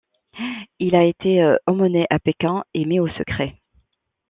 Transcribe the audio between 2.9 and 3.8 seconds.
au secret.